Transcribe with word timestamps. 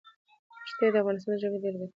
ښتې 0.69 0.87
د 0.93 0.95
افغانستان 1.01 1.33
د 1.35 1.39
جغرافیې 1.41 1.59
بېلګه 1.63 1.77
ده. 1.81 1.87